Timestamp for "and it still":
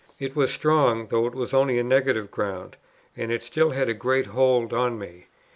3.15-3.69